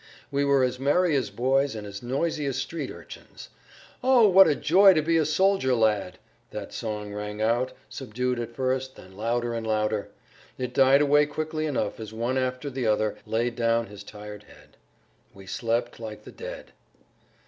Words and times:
We 0.31 0.43
were 0.43 0.63
as 0.63 0.79
merry 0.79 1.15
as 1.15 1.29
boys 1.29 1.75
and 1.75 1.85
as 1.85 2.01
noisy 2.01 2.47
as 2.47 2.55
street 2.55 2.89
urchins. 2.89 3.49
"Oh, 4.03 4.27
what 4.27 4.47
a 4.47 4.55
joy 4.55 4.95
to 4.95 5.01
be 5.03 5.15
a 5.17 5.25
soldier 5.27 5.75
lad!"—that 5.75 6.73
song 6.73 7.13
rang 7.13 7.39
out, 7.39 7.73
subdued 7.87 8.39
at 8.39 8.55
first, 8.55 8.95
then 8.95 9.15
louder 9.15 9.53
and 9.53 9.67
louder. 9.67 10.09
It 10.57 10.73
died 10.73 11.03
away 11.03 11.27
quickly 11.27 11.67
enough 11.67 11.99
as 11.99 12.11
one 12.13 12.39
after 12.39 12.71
the 12.71 12.87
other 12.87 13.15
laid 13.27 13.55
down 13.55 13.85
his 13.85 14.03
tired 14.03 14.45
head. 14.45 14.75
We 15.35 15.45
slept 15.45 15.99
like 15.99 16.23
the 16.23 16.31
dead. 16.31 16.71